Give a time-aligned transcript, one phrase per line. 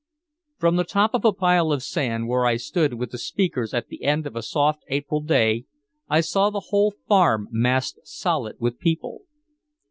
[0.57, 3.89] From the top of a pile of sand, where I stood with the speakers at
[3.89, 5.65] the end of a soft April day,
[6.09, 9.21] I saw the whole Farm massed solid with people.